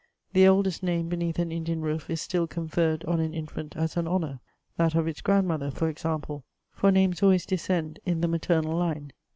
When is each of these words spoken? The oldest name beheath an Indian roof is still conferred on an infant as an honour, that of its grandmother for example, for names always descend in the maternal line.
The 0.33 0.47
oldest 0.47 0.81
name 0.81 1.09
beheath 1.09 1.37
an 1.37 1.51
Indian 1.51 1.79
roof 1.81 2.09
is 2.09 2.19
still 2.19 2.47
conferred 2.47 3.05
on 3.05 3.19
an 3.19 3.35
infant 3.35 3.75
as 3.77 3.95
an 3.97 4.07
honour, 4.07 4.39
that 4.77 4.95
of 4.95 5.07
its 5.07 5.21
grandmother 5.21 5.69
for 5.69 5.89
example, 5.89 6.43
for 6.73 6.91
names 6.91 7.21
always 7.21 7.45
descend 7.45 7.99
in 8.03 8.21
the 8.21 8.27
maternal 8.27 8.75
line. 8.75 9.11